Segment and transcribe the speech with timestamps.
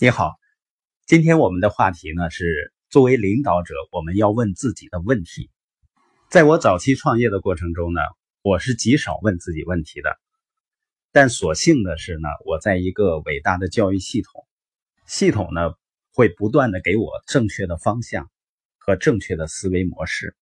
[0.00, 0.36] 你好，
[1.06, 5.50] 今天我们的话题呢是作为领导者，我们要问自己的问题。
[6.30, 8.00] 在我早期创业的过程中呢，
[8.42, 10.16] 我是极少问自己问题的。
[11.10, 14.46] 但所幸的是呢，我在一个伟大的教育系统，
[15.04, 15.72] 系统呢
[16.12, 18.30] 会不断的给我正确的方向
[18.76, 20.36] 和正确的思维模式。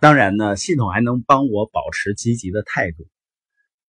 [0.00, 3.06] 当然呢，系统还能帮我保持积极的态度。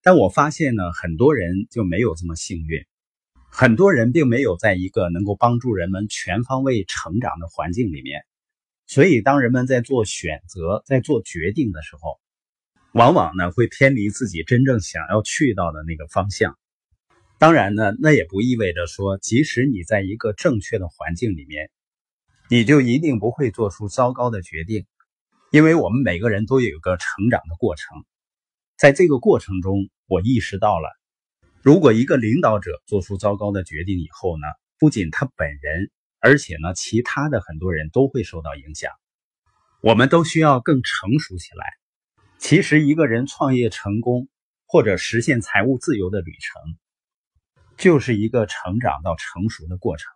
[0.02, 2.86] 但我发现呢，很多人就没有这么幸运。
[3.56, 8.24] 很多人并没有在一个能够帮助人们全方位成长的环境里面，
[8.88, 12.18] 所以当人们在做选择、在做决定的时候，
[12.94, 16.58] 往往呢会偏离自己真正想要去到的那个方向。
[17.38, 21.70] 当然呢，那也不意味着说，即使你在一个正确的环境里面，
[22.50, 24.84] 你就一定不会做出糟糕的决定，
[25.52, 28.04] 因为我们每个人都有一个成长的过程，
[28.76, 30.88] 在这个过程中，我意识到了。
[31.64, 34.46] 如果一个领导者做出糟糕的决定以后呢，
[34.78, 38.92] 不仅他本人，而且呢，其他的很多人都会受到影响。
[39.80, 41.64] 我们都需要更成熟起来。
[42.36, 44.28] 其实，一个人创业成功
[44.66, 46.76] 或者实现财务自由的旅程，
[47.78, 50.12] 就是一个成长到成熟的过程。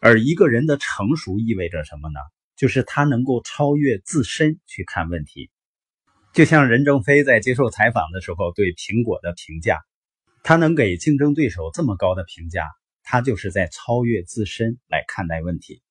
[0.00, 2.18] 而一个人的成熟意味着什么呢？
[2.56, 5.52] 就是他能够超越自身去看问题。
[6.32, 9.78] 就像任正非在接受采访的时候对苹果的评价。
[10.46, 12.70] 他能给竞争对手这么高的评价，
[13.02, 15.82] 他就是在超越自身来看待问题。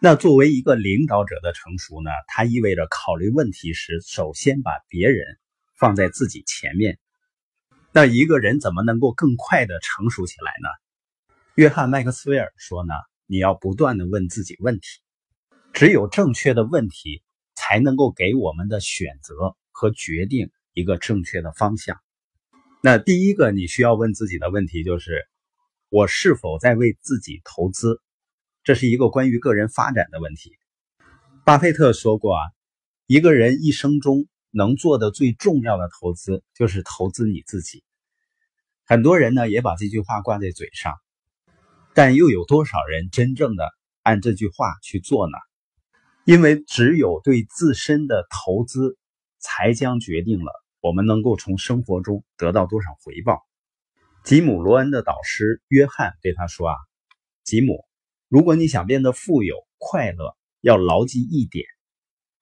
[0.00, 2.10] 那作为一个领导者的成熟呢？
[2.26, 5.38] 它意味着考虑问题时，首先把别人
[5.78, 6.98] 放在自己前面。
[7.92, 10.68] 那一个人怎么能够更快的成熟起来呢？
[11.54, 12.92] 约翰麦克斯韦尔说呢
[13.26, 15.00] ：“你要不断的问自己问题，
[15.72, 17.22] 只有正确的问题，
[17.54, 22.00] 才能够给我们的选择和决定一个正确的方向。”
[22.84, 25.24] 那第一个你需要问自己的问题就是：
[25.88, 28.02] 我是否在为自己投资？
[28.64, 30.50] 这是一个关于个人发展的问题。
[31.44, 32.42] 巴菲特说过啊，
[33.06, 37.84] 一个人一生中能做的最重要的投资就是投资你自己。
[38.84, 40.92] 很多人呢也把这句话挂在嘴上，
[41.94, 43.70] 但又有多少人真正的
[44.02, 45.38] 按这句话去做呢？
[46.24, 48.98] 因为只有对自身的投资，
[49.38, 50.52] 才将决定了。
[50.82, 53.46] 我们能够从生活中得到多少回报？
[54.24, 56.76] 吉姆·罗恩的导师约翰对他说：“啊，
[57.44, 57.84] 吉姆，
[58.26, 61.64] 如果你想变得富有、快乐，要牢记一点：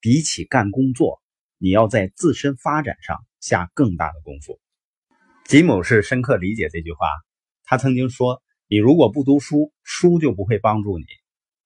[0.00, 1.20] 比起干工作，
[1.58, 4.58] 你要在自身发展上下更大的功夫。”
[5.44, 7.06] 吉姆是深刻理解这句话。
[7.64, 11.04] 他曾经说：“你如果不读书，书就不会帮助你；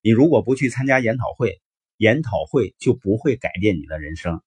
[0.03, 1.63] 你如果不去参加研讨会，
[1.99, 4.43] 研讨会就不会改变你的人生。”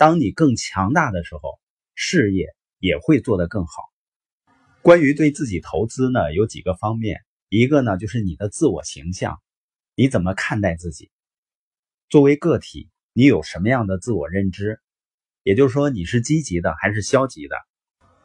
[0.00, 1.60] 当你更强大的时候，
[1.94, 2.46] 事业
[2.78, 3.72] 也会做得更好。
[4.80, 9.42] 关于对自己投资呢，有几个方面，一个呢就是你的自我形象，
[9.94, 11.10] 你怎么看待自己？
[12.08, 14.80] 作为个体，你有什么样的自我认知？
[15.42, 17.54] 也就是说，你是积极的还是消极的？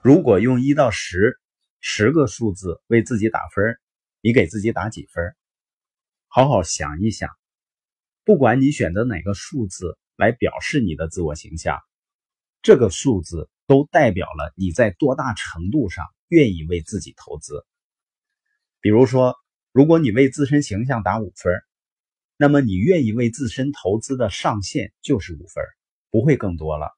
[0.02, 1.38] 如果用一到十，
[1.81, 3.78] 十个数字为自己打分，
[4.22, 5.35] 你给自己打几分？
[6.30, 7.30] 好好想一想，
[8.24, 9.97] 不管你选择哪个数字。
[10.18, 11.80] 来表示你的自我形象，
[12.62, 17.66] 这个数字都代表了你在多大程度上愿意为自己投资。
[18.80, 19.36] 比如说，
[19.72, 21.53] 如果你为自身形象打五分，
[22.38, 25.64] 那么你愿意为自身投资的上限就是五分，
[26.12, 26.92] 不会更多了。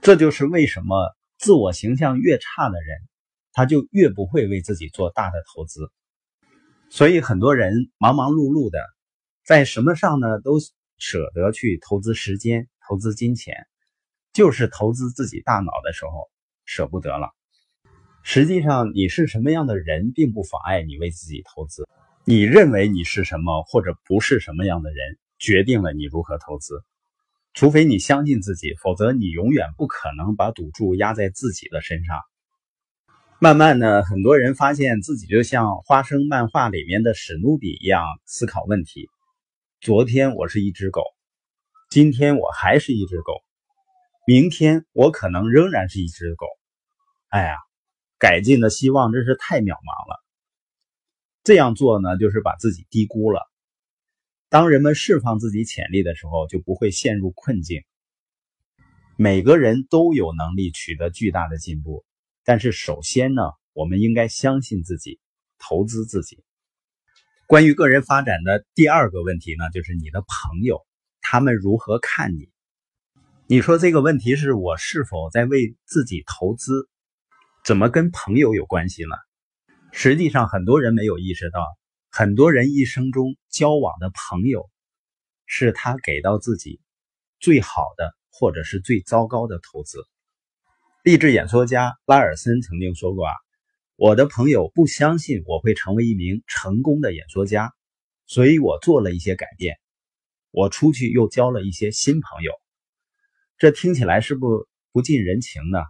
[0.00, 2.98] 这就是为什么自我形象越差的人，
[3.52, 5.90] 他就越不会为自己做大的投资。
[6.88, 8.78] 所以很多人忙忙碌碌的，
[9.44, 10.58] 在什么上呢都。
[10.98, 13.66] 舍得去投资时间、投资金钱，
[14.32, 16.28] 就是投资自己大脑的时候
[16.64, 17.30] 舍不得了。
[18.22, 21.88] 实际上，你是什么样的人，并不妨碍你为自己投资。
[22.24, 26.82] 你认为你是什么，或者不是什么样的人，决定了你如何投资。
[27.54, 32.20] 除非你相信自己，否则你永远不可能把赌注压在自己的身上。
[33.40, 39.08] 慢慢的，很多人发现自己就像花生漫画里面的史努比一样思考问题。
[39.80, 41.04] 昨天我是一只狗，
[41.88, 43.44] 今天我还是一只狗，
[44.26, 46.46] 明天我可能仍然是一只狗。
[47.28, 47.54] 哎呀，
[48.18, 50.20] 改进的希望真是太渺茫了。
[51.44, 53.40] 这样做呢，就是把自己低估了。
[54.48, 57.84] 当人们释放自己潜力的时候，就不会陷入困境。
[59.16, 62.04] 每个人都有能力取得巨大的进步，
[62.42, 63.42] 但是首先呢，
[63.74, 65.20] 我们应该相信自己，
[65.56, 66.42] 投资自己。
[67.48, 70.86] 关于个人发展的第二个问题呢，就是你的朋友
[71.22, 72.50] 他们如何看你？
[73.46, 76.90] 你说这个问题是我是否在为自己投资？
[77.64, 79.16] 怎么跟朋友有关系呢？
[79.92, 81.64] 实际上，很多人没有意识到，
[82.10, 84.68] 很多人一生中交往的朋友，
[85.46, 86.82] 是他给到自己
[87.40, 90.04] 最好的，或者是最糟糕的投资。
[91.02, 93.32] 励志演说家拉尔森曾经说过啊，
[94.00, 97.72] 我的朋友不相信我会成为一名成功的演说家，
[98.26, 99.76] 所以我做了一些改变，
[100.52, 102.52] 我出去又交了一些新朋友。
[103.56, 105.80] 这听起来是不不近人情呢？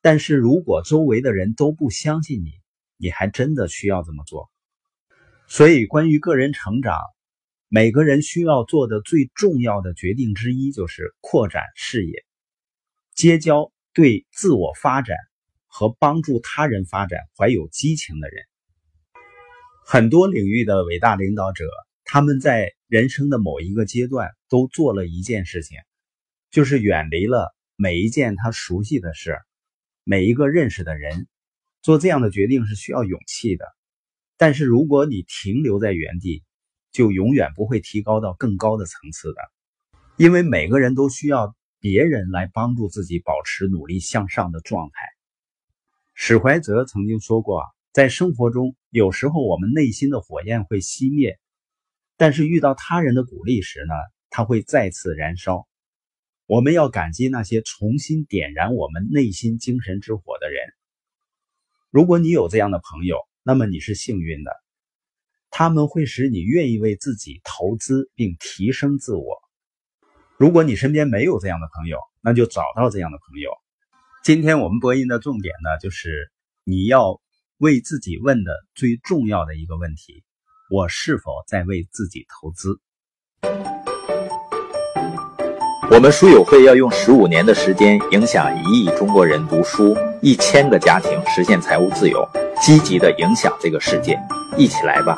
[0.00, 2.52] 但是如果周围的人都不相信你，
[2.96, 4.48] 你还真的需要这么做。
[5.48, 6.96] 所以，关于个人成长，
[7.66, 12.24] 每个人需要做的最重要的决定之一就是扩展视野，
[13.16, 13.72] 结交。
[13.92, 15.16] 对自我发展
[15.70, 18.44] 和帮助他人发展怀有激情的人，
[19.86, 21.64] 很多领域的伟大领导者，
[22.04, 25.78] 他们在人生的某一个阶段都做了一件事情，
[26.50, 29.38] 就是远离了每一件他熟悉的事，
[30.04, 31.28] 每一个认识的人。
[31.80, 33.64] 做这样的决定是需要勇气的，
[34.36, 36.42] 但是如果你停留在原地，
[36.92, 39.40] 就永远不会提高到更高的层次的，
[40.16, 41.54] 因为每个人都需要。
[41.82, 45.19] 别人来帮助自己保持努力向上的状态。
[46.22, 47.64] 史怀泽曾经说过，
[47.94, 51.40] 在生活中，有时候我们内心的火焰会熄灭，
[52.18, 53.94] 但是遇到他人的鼓励时呢，
[54.28, 55.66] 它会再次燃烧。
[56.44, 60.62] 我们要感激那些重新点燃我们内心精神之火的人。
[61.88, 64.52] 如果你有这样的朋友，那么你是幸运的，
[65.48, 69.24] 他们会使你愿意为自己投资并提升自我。
[70.36, 73.50] 如果你身边没有这样的朋友，那就找到这样的朋友。
[74.22, 76.30] 今天我们播音的重点呢，就是
[76.64, 77.18] 你要
[77.56, 80.22] 为自己问的最重要的一个问题：
[80.70, 82.78] 我是否在为自己投资？
[85.90, 92.28] 我们书友会要用十五年的时间，影响一亿中国人读书，一千个家庭实现财务自由，
[92.60, 94.20] 积极的影响这个世界，
[94.58, 95.16] 一起来吧！